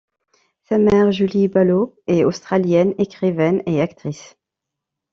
[0.63, 4.35] Sa mère, Julie Balloo, est australienne, écrivaine et actrice.